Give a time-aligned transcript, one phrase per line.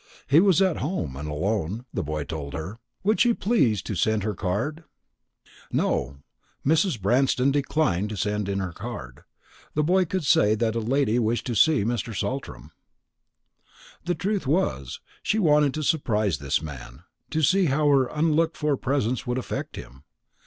[0.25, 4.23] He was at home and alone, the boy told her; would she please to send
[4.23, 4.83] in her card?
[5.71, 6.23] No,
[6.65, 6.99] Mrs.
[6.99, 9.21] Branston declined to send in her card.
[9.75, 12.17] The boy could say that a lady wished to see Mr.
[12.19, 12.71] Saltram.
[14.05, 18.75] The truth was, she wanted to surprise this man; to see how her unlooked for
[18.77, 20.03] presence would affect him.